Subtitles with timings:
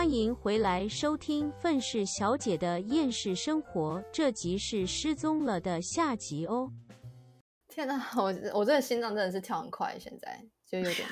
[0.00, 6.72] 欢迎回来收听《愤世小姐的厌世生活》，这集是失踪了的下集哦。
[7.68, 11.06] 天哪，我我这个心脏真的是跳很快，现在就有点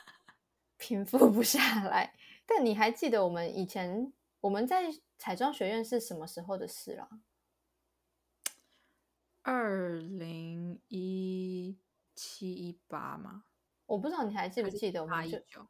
[0.78, 2.14] 平复不下来。
[2.46, 4.10] 但你还记得我们以前
[4.40, 4.84] 我们在
[5.18, 7.06] 彩妆学院是什么时候的事了？
[9.42, 11.78] 二零一
[12.14, 13.44] 七一八吗？
[13.84, 15.68] 我不知道你还记不记得我们就八一九？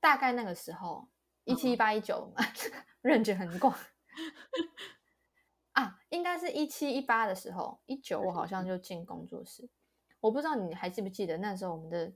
[0.00, 1.08] 大概那个时候，
[1.44, 2.32] 一七一八一九，
[3.02, 3.74] 认知很广。
[5.72, 9.68] 啊，应该是一七一八的时候，一九我好像就进工作室。
[10.20, 12.12] 我不知道你还记不记得那时候我们的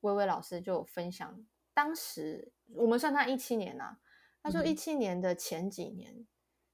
[0.00, 3.98] 微微老师就分享，当时我们算他一七年啊，
[4.42, 6.26] 他说嗯一七年的前几年，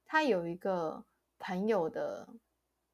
[0.05, 1.06] 他有一个
[1.38, 2.28] 朋友的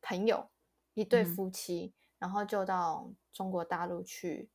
[0.01, 0.48] 朋友，
[0.95, 4.48] 一对嗯夫妻，然后就到中国大陆去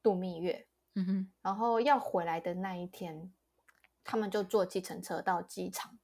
[0.00, 3.32] 度蜜月，嗯哼，然后要回来的那一天，
[4.02, 5.98] 他们就坐计程车到机场，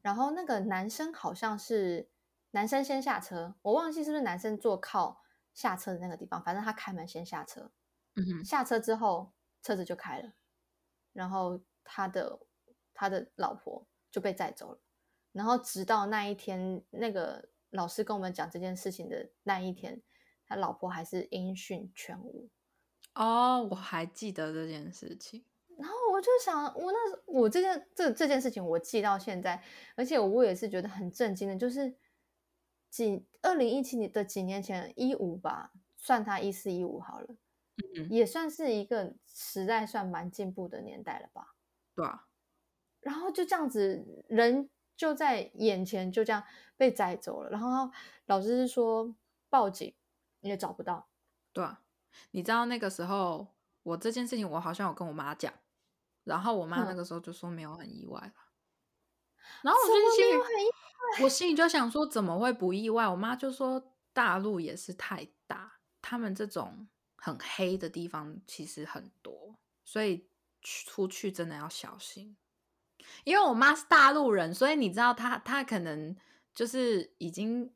[0.00, 2.08] 然后那个男生好像是
[2.52, 7.70] 男生先下车，我忘记是不是男生坐靠下车的那个地方，反正他开门先下车，
[8.14, 10.32] 嗯哼，下车之后车子就开了，
[11.12, 12.40] 然后他的
[12.94, 14.80] 他的老婆就被载走了，
[15.32, 20.02] 然后直到那一天，那个老师跟我们讲这件事情的那一天，
[20.46, 22.48] 他老婆还是音讯全无。
[23.14, 25.44] 哦，我还记得这件事情。
[25.78, 29.62] 然后我就想，我那我这件这这件事情我记到现在，
[29.96, 31.96] 而且我也是觉得很震惊的，就是
[32.90, 37.26] 几二零一七年的几年前一五吧，算他一四一五好了，
[37.96, 41.54] 嗯，也算是一个时代算蛮进步的年代了吧。
[41.94, 42.28] 对啊，
[43.00, 46.44] 然后就这样子，人就在眼前就这样
[46.76, 47.90] 被载走了，然后
[48.26, 49.14] 老师是说
[49.48, 49.92] 报警
[50.40, 51.08] 也找不到，
[51.52, 51.81] 对啊。
[52.32, 53.46] 你知道那个时候，
[53.82, 55.52] 我这件事情我好像有跟我妈讲，
[56.24, 58.34] 然后我妈那嗯个时候就说没有很意外啦。
[59.62, 63.06] 然后我就心里我心里就想说，怎么会不意外？
[63.08, 70.28] 我妈就说大陆也是太大，他们这种很黑的地方其实很多，所以
[70.60, 72.36] 出去真的要小心。
[73.24, 76.16] 因为我妈是大陆人，所以你知道她她可能
[76.54, 77.72] 就是已经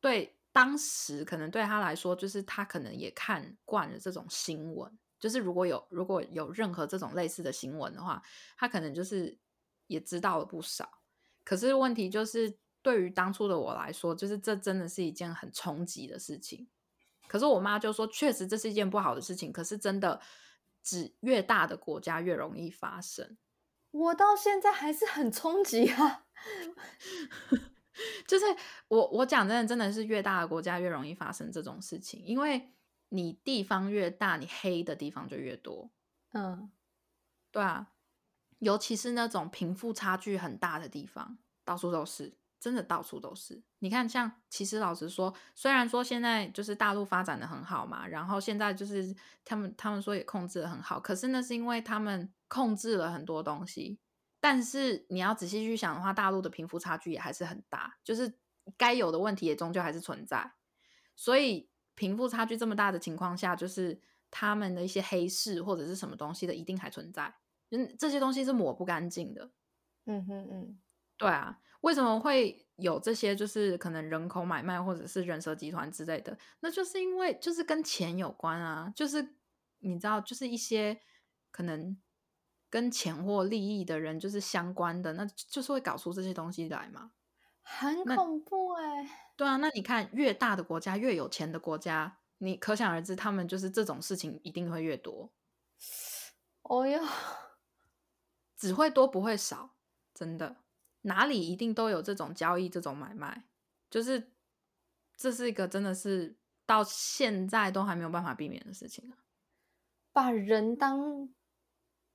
[0.00, 8.22] 对当时可能对他来说，就是他可能也看惯了这种新闻，就是如果有如果有任何这种类似的新闻的话，
[8.56, 9.38] 他可能就是
[9.86, 10.88] 也知道了不少。
[11.44, 16.68] 可是问题就是，对于当初的我来说，就是这真的是一件很冲击的事情。
[17.26, 20.20] 可是我妈就说，确实这是一件不好的事情，可是真的，
[20.82, 23.38] 只越大的国家越容易发生。
[23.90, 26.26] 我到现在还是很冲击啊。
[28.26, 28.44] 就是
[28.88, 32.72] 我我讲真的，真的是越大的国家越容易发生这种事情，因为
[33.10, 35.90] 你地方越大，你黑的地方就越多。
[36.32, 36.70] 嗯，
[37.50, 37.92] 对啊，
[38.58, 43.62] 尤其是那种贫富差距很大的地方，到处都是，真的到处都是。
[43.80, 49.14] 你看，像其实老实说，虽然说现在就是大陆发展的很好嘛，然后现在就是
[49.44, 53.98] 他们他们说也控制的很好，可是那是因为他们控制了很多东西。
[54.42, 58.40] 但是你要仔细去想的话，大陆的贫富差距也还是很大，就是
[58.76, 60.54] 该有的问题也终究还是存在。
[61.14, 64.00] 所以贫富差距这么大的情况下，就是
[64.32, 67.32] 他们的一些黑市或者是什么东西的，一定还存在。
[67.70, 69.52] 嗯，这些东西是抹不干净的。
[70.06, 70.80] 嗯哼嗯，
[71.16, 73.36] 对啊，为什么会有这些？
[73.36, 79.36] 就是可能人口买卖或者是人蛇集团之类的，那就是因为就是跟钱有关啊，就是
[79.78, 81.00] 你知道，就是一些
[81.52, 81.96] 可能
[82.72, 87.12] 跟钱或利益的人就是相关的，那就是会搞出这些东西来嘛。
[87.60, 95.30] 很恐怖哎、对啊，那你看越大的国家，越有钱的国家，你可想而知，他们就是这种事情一定会越多，
[96.62, 96.98] 哦哟，
[98.56, 99.74] 只会多不会少，
[100.14, 100.56] 真的，
[101.02, 103.44] 哪里一定都有这种交易、这种买卖，
[103.90, 104.32] 就是
[105.14, 109.18] 这是一个真的是到现在都还没有办法避免的事情啊。
[110.10, 111.28] 把人当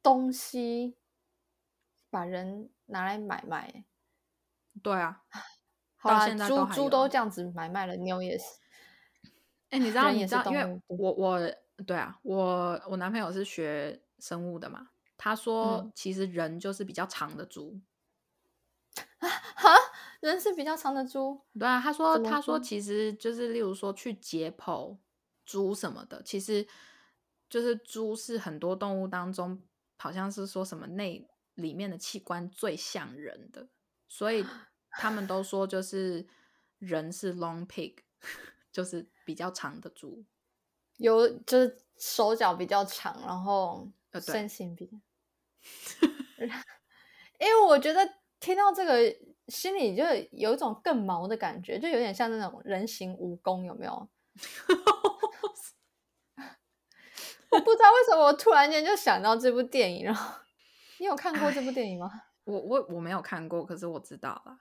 [0.08, 0.96] 东西，
[2.10, 3.68] 把人拿来买卖。
[3.68, 3.86] 欸、
[4.82, 5.24] 对啊，
[5.98, 8.46] 好啦，猪猪都这样子买卖了，牛也是。
[9.70, 11.40] 哎、你 知道，你知道，因为我我
[11.86, 15.92] 对啊，我我男朋友是学生物的嘛，他说嗯。
[15.94, 17.82] 其实人就是比较长的猪，
[19.20, 19.76] 哈，
[20.22, 22.60] 人是比较长的猪，对啊，他说他说说？
[22.60, 24.98] 其实就是例如说去解剖
[25.46, 26.66] 猪什么的，其实
[27.50, 29.62] 就是猪是很多动物当中
[29.98, 33.68] 好像是说什么内里面的器官最像人的，
[34.08, 34.46] 所以
[34.92, 36.26] 他们都说就是
[36.78, 37.98] 人是 long pig，
[38.72, 40.24] 就是比较长的猪。
[40.98, 44.98] 有就是手脚比较长，然后身形比较
[47.40, 49.16] 因为我觉得听到这个，
[49.48, 54.10] 心里就有一种更毛的感觉，就有点像那种人形蜈蚣，有没有？
[57.50, 60.44] 我不知道为什么我突然间就想到这部电影了。
[61.00, 62.10] 你有看过这部电影吗？
[62.46, 64.60] 我我我没有看过，可是我知道了。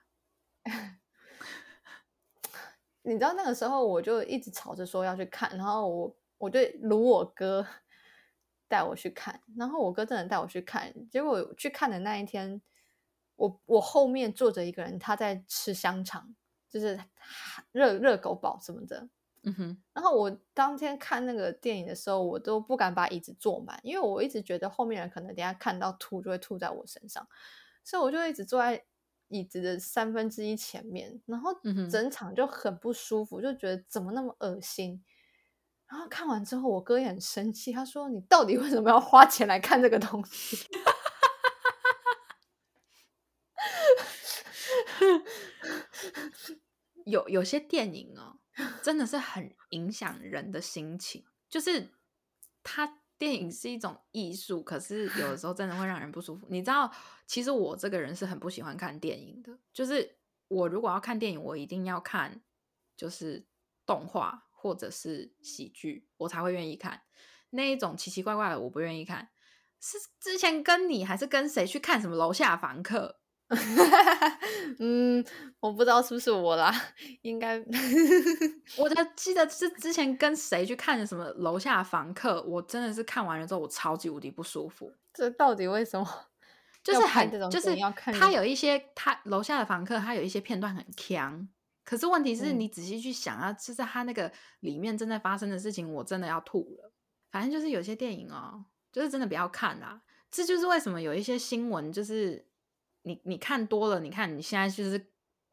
[3.02, 7.64] 你知道那个时候我就一直吵着说要去看，然后我我就撸我哥
[8.66, 12.60] 带我去看，然后我哥真的带我去看，结果去看的那一天，
[13.36, 16.34] 我我后面坐着一个人，他在吃香肠，
[16.68, 17.00] 就是
[17.70, 19.08] 热热狗堡什么的。
[19.48, 27.24] 嗯哼，然后我当天看那个电影的时候，我都不敢把椅子坐满，因为我一直觉得后面人可能等下看到吐就会吐在我身上，
[27.84, 28.84] 所以我就一直坐在
[29.28, 31.52] 椅子的三分之一前面，然后
[31.88, 35.04] 整场就很不舒服，就觉得怎么那么恶心。
[35.88, 40.56] 然后看完之后，我哥也很生气，他说：“你到底为什么要花钱来看这个东西？”
[47.06, 48.38] 有有些电影哦。
[48.82, 51.90] 真的是很影响人的心情，就是
[52.62, 56.46] 它电影是一种艺术，可是有的时候真的会让人不舒服。
[56.50, 56.92] 你知道，
[57.26, 60.18] 其实我这个人是很不喜欢看电影的，就是
[60.48, 62.42] 我如果要看电影，我一定要看
[62.96, 63.46] 就是
[63.84, 67.02] 动画或者是喜剧，我才会愿意看。
[67.50, 69.30] 那一种奇奇怪怪的，我不愿意看。
[69.80, 73.20] 是之前跟你还是跟谁去看什么楼下房客？
[74.80, 75.24] 嗯，
[75.60, 76.74] 我不知道是不是我啦，
[77.22, 77.62] 应该。
[78.76, 84.92] 我 在记得是之前跟谁去看的什么楼下房客，我真的是看完了之后，我超级无敌不舒服。
[85.14, 86.06] 这到底为什么？
[86.82, 87.76] 就是很，就是
[88.18, 91.48] 他有一些他楼下的房客，他有一些片段很强，
[91.84, 96.92] 可是问题是你仔细去想啊，就是他那个里面正在发生的事情，我真的要吐了。
[97.30, 100.02] 反正就是有些电影哦，就是真的不要看啦。
[100.30, 102.44] 这就是为什么有一些新闻就是。
[103.06, 105.12] 你你看多了，你看你现在就是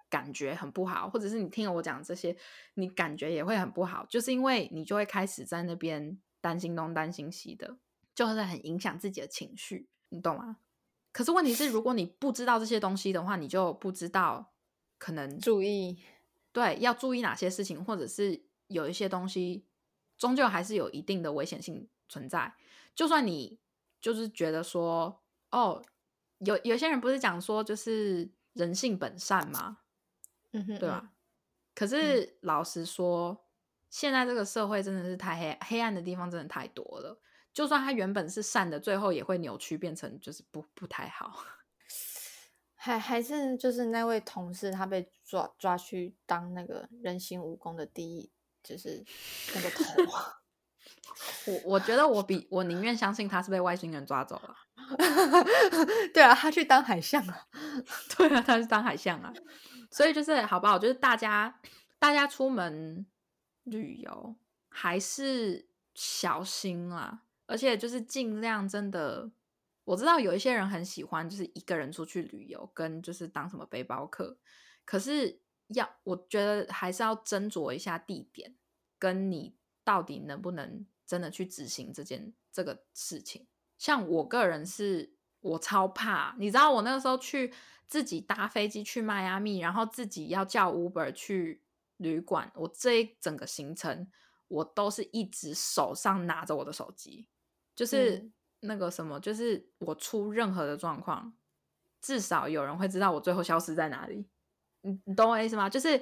[0.09, 2.35] 感觉很不好，或者是你听了我讲这些，
[2.73, 7.77] 你感觉也会很不好，就是因为你就会开始在那边担心东担心西的，
[8.15, 10.57] 就是很影响自己的情绪，你懂吗？
[11.11, 14.55] 可是问题是，如果你不知道这些东西的话，你就不知道
[14.97, 15.99] 可能注意
[16.51, 19.67] 对要注意哪些事情，或者是有一些东西
[20.17, 22.55] 终究还是有一定的危险性存在，
[22.95, 23.59] 就算你
[24.01, 25.21] 就是觉得说
[25.51, 25.83] 哦。
[26.45, 29.79] 有有些人不是讲说就是人性本善吗？
[30.51, 31.11] 嗯哼，对吧？
[31.75, 33.45] 可是老实说，
[33.89, 37.19] 现在这个社会真的是太黑黑暗的地方真的太多了。
[37.51, 41.43] 就算他原本是善的，最后也会扭曲变成就是不不太好。
[42.75, 48.31] 还还是就是那位同事，他被抓抓去当那个人形蜈蚣的第一，
[48.61, 49.03] 就是
[49.55, 49.83] 那个头。
[51.45, 54.55] 我我觉得我比我宁愿相信他是被外星人抓走了。
[56.13, 57.47] 对啊，他去当海象啊。
[58.17, 59.33] 对啊，他是当海象啊。
[59.91, 60.79] 所以就是好不好？
[60.79, 61.59] 就是大家
[61.99, 63.05] 大家出门
[63.63, 64.35] 旅游
[64.69, 69.31] 还是小心啦，而且就是尽量真的。
[69.85, 74.37] 我知道有一些人很喜欢就是一个人出去旅游，跟就是当什么背包客。
[74.85, 78.55] 可是要我觉得还是要斟酌一下地点，
[78.97, 83.45] 跟你到底能不能真的去执行这件这个事情。
[83.83, 87.53] 像我个人是，我超怕，你知道，我那个时候去
[87.85, 91.61] 自己搭飞机去迈阿密，然后自己要叫 Uber 去
[91.97, 94.09] 旅馆，我这一整个行程，
[94.47, 97.27] 我都是一直手上拿着我的手机，
[97.75, 101.33] 就是那个什么，就是我出任何的状况，
[102.01, 104.29] 至少有人会知道我最后消失在哪里。
[104.79, 105.69] 你你懂我意思吗？
[105.69, 106.01] 就是。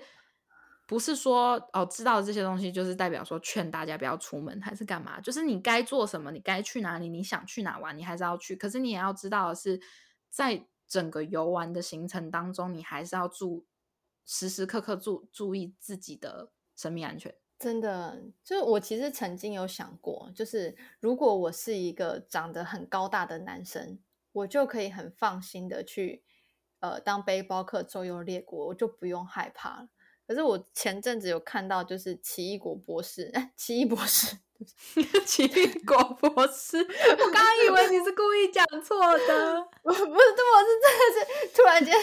[0.91, 5.21] 不是说哦，知道这些东西就是代表说劝大家不要出门，还是干嘛？
[5.21, 8.57] 就是你该做什么，你该去哪里，你想去哪玩，你还是要去。
[8.57, 9.79] 可是你也要知道的是，
[10.29, 13.65] 在整个游玩的行程当中，你还是要注
[14.25, 17.33] 时时刻刻注注意自己的生命安全。
[17.57, 23.97] 真的，就是我其实曾经有想过，就是如果我是一个长得很高大的男生，
[24.33, 26.25] 我就可以很放心的去
[26.81, 29.87] 呃当背包客周游列国，我就不用害怕了。
[30.31, 34.37] 可是我前阵子有看到，就是奇异果博士，哎， 奇异博士，
[35.27, 38.97] 奇异果博士，我刚刚以为你是故意讲错
[39.27, 40.23] 的， 不是，我是
[40.79, 41.93] 真的是突然间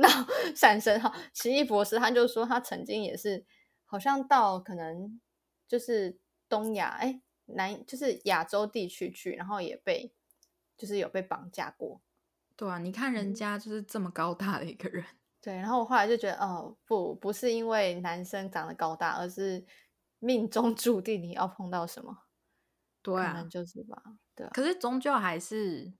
[0.00, 0.08] 脑
[0.56, 1.14] 闪神哈。
[1.34, 3.44] 奇异博士他就说，他曾经也是，
[3.84, 5.20] 好像到可能
[5.68, 10.14] 就是东亚，哎，南就是亚洲地区去，然后也被
[10.74, 12.00] 就是有被绑架过。
[12.56, 15.04] 对啊，你看人家就是这么高大的一个人。
[15.44, 19.62] 对，然后我后来就觉得，哦，不，不是因为男生长得高大，而是
[20.18, 22.16] 命中注定你要碰到什么，
[23.02, 24.02] 对啊，就是吧，
[24.34, 24.48] 对。
[24.54, 25.92] 可是终究还是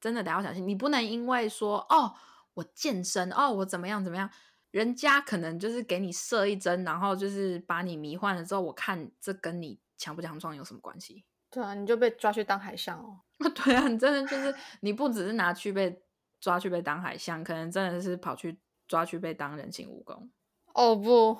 [0.00, 0.66] 真的得要小心。
[0.66, 2.14] 你不能因为说哦，
[2.54, 4.30] 我健身，哦，我怎么样怎么样，
[4.70, 11.26] 人家可能就是给你射一针，然后就是把你迷幻了之后，我看这跟你强不强壮有什么关系？
[11.50, 13.20] 对啊，你就被抓去当海象哦。
[13.54, 16.02] 对啊，你真的就是你不只是拿去被
[16.40, 20.28] 抓去被当海象，可能真的是跑去抓去被当人形蜈蚣。
[20.74, 21.38] 哦不，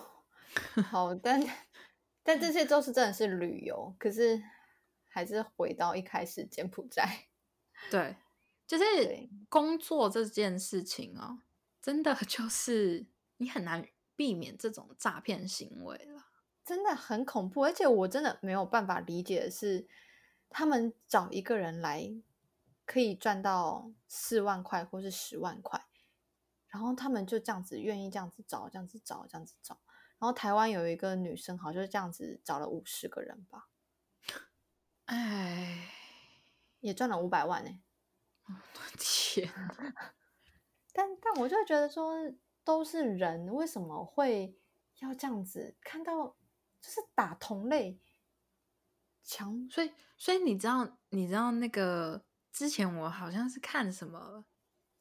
[0.83, 1.43] 好，但
[2.23, 4.43] 但这些都是真的是旅游，可是
[5.09, 7.29] 还是回到一开始柬埔寨。
[7.91, 8.17] 对，
[8.67, 8.85] 就是
[9.49, 11.41] 工作这件事情哦，
[11.83, 13.07] 真的就是
[13.39, 13.87] 你很难
[14.17, 16.27] 避免这种诈骗行为了。
[16.65, 19.87] 真的很恐怖，而且我真的没有办法理解的是，
[20.49, 22.13] 他们找一个人来
[22.85, 25.87] 可以赚到四万块或是十万块，
[26.77, 29.81] 然后他们就这样子愿意这样子找，这样子找，这样子找。
[30.19, 33.71] 然后台湾有一个女生，好像就是这样子找了五十个人吧，
[35.07, 35.89] 哎，
[36.81, 37.81] 也赚了五百万呢、
[38.99, 39.95] 天哪，
[40.93, 42.15] 但但我就会觉得说，
[42.63, 44.55] 都是人，为什么会
[44.99, 45.79] 要这样子？
[45.81, 46.37] 看到
[46.79, 47.99] 就是打同类
[49.23, 54.45] 强所以所以你知道你知道那个之前我好像是看什么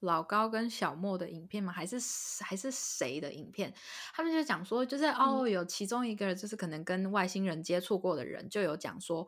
[0.06, 1.74] 老高跟小莫的影片吗？
[1.74, 1.98] 还是
[2.42, 3.74] 还是谁的影片？
[4.14, 9.28] 他们就讲说，就是哦，有其中一个就是可能跟外星人接触过的人，就有讲说，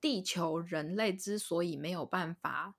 [0.00, 2.74] 地球人类之所以没有办法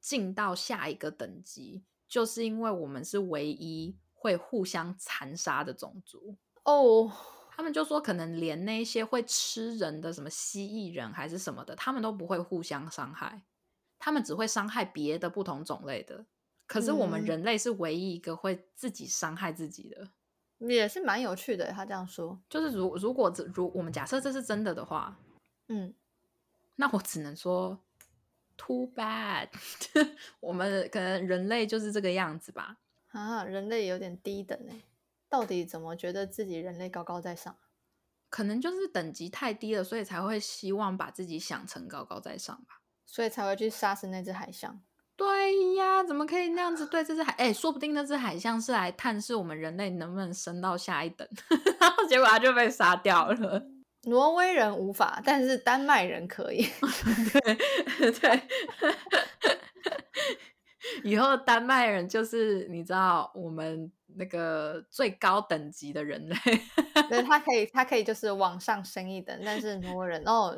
[0.00, 6.36] 进到下一个等级，就是因为我们是唯一会互相残杀的种族。
[6.64, 7.12] 哦。
[7.58, 13.44] 他们就说，可能连那些会吃人的什么蜥蜴人还是什么的，他们都不会互相伤害，
[13.98, 16.26] 他们只会伤害别的不同种类的。
[16.66, 20.08] 可是我们嗯人类是唯一一个会自己伤害自己的。
[20.58, 25.18] 也是蛮有趣的，他这样说，就是如如果这如我们假设这是真的的话，
[25.68, 25.94] 嗯，
[26.76, 27.78] 那我只能说
[28.56, 29.48] ，too bad，
[30.40, 32.78] 我们可能人类就是这个样子吧。
[33.08, 34.80] 啊，人类有点低等哎，
[35.28, 37.54] 到底怎么觉得自己人类高高在上？
[38.30, 42.80] 可能就是等级太低了，所以才会希望把自己想成高高在上吧。
[43.04, 44.82] 所以才会去杀死那只海象。
[45.16, 47.32] 对呀，怎么可以那样子对这只海？
[47.38, 51.26] 哎，说不定那只海象是来探视我们人类能不能升到下一等，
[51.80, 53.62] 然后结果它就被杀掉了。
[54.02, 56.68] 挪威人无法，但是丹麦人可以。
[57.98, 58.42] 对对，
[61.02, 66.36] 以后丹麦人就是你知道我们那个最高等级的人类。
[67.08, 70.56] 对 他可以，他可以就是往上升一等，但是挪威人哦，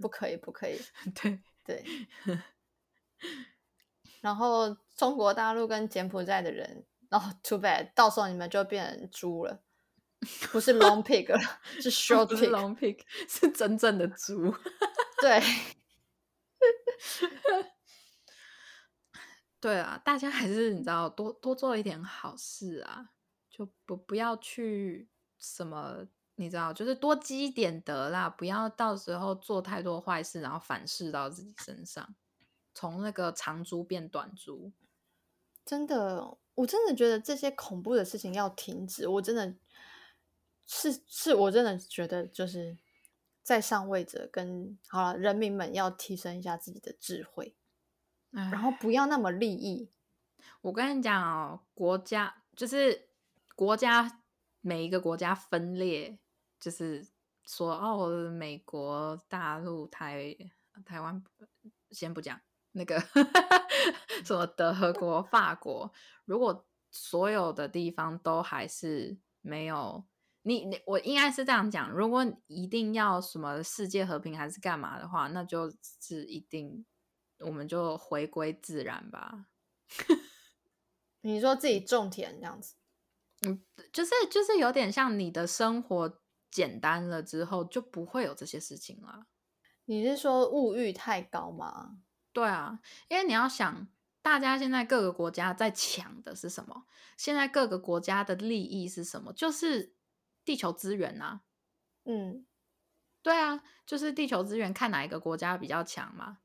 [0.00, 0.80] 不可以，不可以。
[1.14, 1.84] 对，对。
[4.20, 9.60] 然后中国大陆跟柬埔寨的人，哦，too bad，到时候你们就变成猪了，
[10.52, 11.38] 不是 long pig 了，
[11.80, 12.98] 是 short long pig，
[13.28, 14.54] 是真正的猪。
[15.20, 15.40] 对，
[19.60, 23.10] 对啊，大家还是你知道多多做一点好事啊，
[23.50, 25.08] 就不不要去
[25.38, 26.06] 什么，
[26.36, 32.14] 你知道，就是多积一点德啦，不要到时候做太多坏事，然后反噬到自己身上，
[32.78, 34.70] 从那个长租变短租。
[35.64, 39.08] 真的，我真的觉得这些恐怖的事情要停止。
[39.08, 39.56] 我真的
[40.64, 42.78] 是是，我真的觉得就是
[43.42, 47.56] 在上位者跟好了人民们要提升一下自己的智慧，
[48.30, 49.90] 然然后不要那么利益。
[50.62, 53.08] 我跟你讲哦，国家就是
[53.56, 54.22] 国家，
[54.60, 56.16] 每一个国家分裂，
[56.60, 57.08] 就是
[57.44, 60.36] 说哦，美国、大陆、台
[60.84, 61.20] 台湾，
[61.90, 62.40] 先不讲
[62.78, 62.96] 那个
[64.24, 65.92] 什么德国、法国，
[66.24, 70.06] 如果所有的地方都还是没有
[70.42, 75.68] 你，你我应该是这样讲，如果一定要什么世界和平还是干嘛的话，那就
[76.00, 76.86] 是一定
[77.40, 79.46] 我们就回归自然吧。
[81.22, 82.76] 你说自己种田这样子，
[83.42, 83.60] 嗯
[83.92, 86.20] 就是就是有点像你的生活
[86.50, 89.26] 简单了之后，就不会有这些事情了。
[89.86, 91.98] 你是说物欲太高吗？
[92.38, 92.78] 对啊，
[93.08, 93.88] 因为你要想，
[94.22, 96.84] 大家现在各个国家在抢的是什么？
[97.16, 99.32] 现在各个国家的利益是什么？
[99.32, 99.96] 就是
[100.44, 101.40] 地球资源啊。
[102.04, 102.46] 嗯，
[103.22, 106.38] 对啊，就是地球资源，看哪一个国家比较强嘛。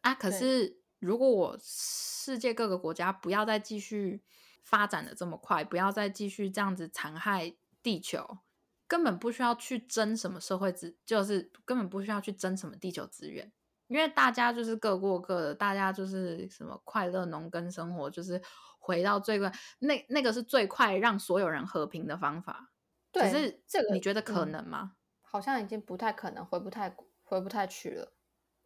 [0.00, 4.24] 啊，可是如果我世界各个国家不要再继续
[4.62, 8.38] 发展的这么快，不要再继续这样子残害地球，
[8.86, 13.52] 根本不需要去争什么社会资，就是根本不需要去争什么地球资源，
[13.88, 18.40] 因为大家就是各过各的，大家就是什么快乐农耕生活，就是
[18.78, 22.72] 回到最快那那个是最快让所有人和平的方法。
[23.12, 24.96] 对可是这个你觉得可嗯能吗？
[25.22, 28.14] 好像已经不太可能，回不太回不太去了。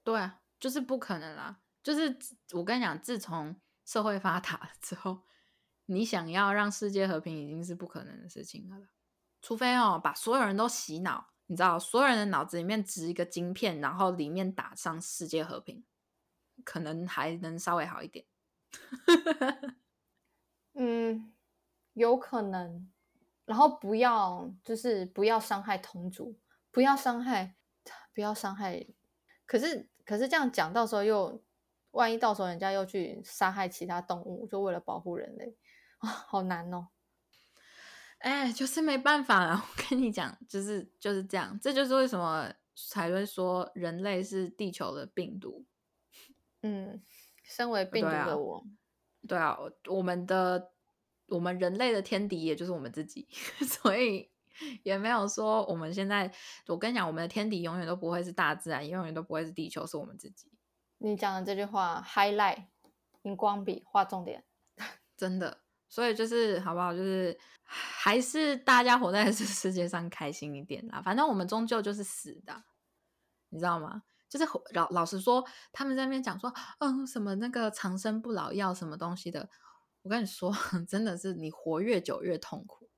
[0.05, 1.61] 对啊，就是不可能啦。
[1.83, 2.17] 就是
[2.53, 5.23] 我跟你讲，自从社会发达之后，
[5.87, 8.77] 你想要让世界和平已经是不可能的事情了。
[9.41, 15.85] 除非哦，把所有人都洗脑，你知道，所有人的脑子里面植一个晶片，然后里面打上世界和平，
[16.63, 18.27] 可能还能稍微好一点。
[20.75, 21.33] 嗯，
[21.95, 22.91] 有可能。
[23.47, 26.39] 然后不要，就是不要伤害同族，
[26.71, 27.57] 不要伤害，
[28.15, 28.87] 不要伤害。
[29.47, 31.43] 可是，可是这样讲，到时候又
[31.93, 35.57] 万一到时候人家又去杀害其他动物，就为了保护人类
[36.01, 36.89] 啊， 好难哦。
[38.19, 39.55] 哎，就是没办法了。
[39.55, 41.59] 我跟你讲，就是就是这样。
[41.61, 45.65] 这就是为什么才会说人类是地球的病毒。
[46.63, 47.01] 嗯，
[47.45, 48.65] 身为病毒的我，
[49.29, 49.57] 对啊，
[49.87, 50.73] 我们的
[51.29, 53.29] 我们人类的天敌也就是我们自己，
[53.65, 54.29] 所以
[54.83, 56.33] 也没有说我们现在。
[56.67, 60.51] 我跟你讲，我们的天敌永远都不会是大自然，永远都不会是地球，是我们自己。
[60.99, 62.65] 你讲的这句话，highlight，
[63.23, 64.45] 荧光笔画重点，
[65.17, 65.61] 真的。
[65.89, 66.93] 所以就是好不好？
[66.93, 71.01] 就是还是大家活在这世界上开心一点啦。
[71.03, 72.65] 反正我们终究就是死的，
[73.49, 74.03] 你知道吗？
[74.29, 75.43] 就是老老实说，
[75.73, 79.49] 他们在那边讲说，嗯，什么那个长生不老药什么东西的。
[80.03, 80.53] 我跟你说，
[80.87, 82.91] 真的是你活越久越痛苦。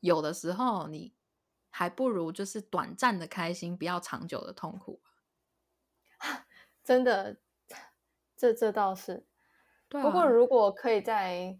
[0.00, 1.14] 有的时候你
[1.70, 5.00] 还不如就是短暂的开心，不要长久的痛苦。
[6.84, 7.38] 真的，
[8.36, 9.26] 这这倒是。
[9.88, 11.58] 不过如果可以在。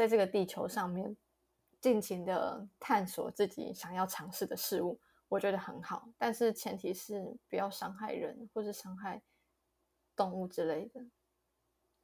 [0.00, 1.14] 在这个地球上面，
[1.78, 6.08] 尽情的探索自己想要尝试的事物，我觉得很好。
[6.16, 9.20] 但是前提是不要伤害人，或是伤害
[10.16, 11.04] 动物之类的。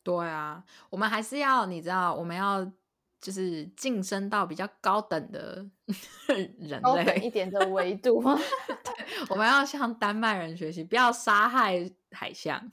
[0.03, 2.71] 对啊，我们还是要你知道，我们要
[3.19, 5.67] 就是晋升到比较高等的
[6.59, 8.21] 人类一点的维度。
[8.85, 12.71] 对，我们要向丹麦人学习，不要杀害海象。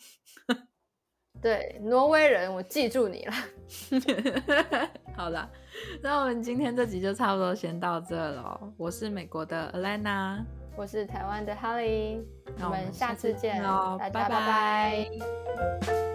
[1.41, 3.34] 对，挪威人，我记住你了。
[5.15, 5.50] 好了，
[6.02, 8.60] 那我们今天这集就差不多先到这了。
[8.78, 10.43] 我是美国的 Alana，
[10.78, 12.24] 我是台湾的 Holly，
[12.63, 16.12] 我们下次见喽，大家拜拜。